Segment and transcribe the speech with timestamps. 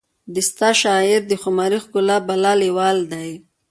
[0.33, 3.29] د ستا شاعر د خماري ښکلا بلا لیوال دی